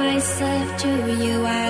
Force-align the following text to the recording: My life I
My 0.00 0.16
life 0.16 0.84
I 0.84 1.69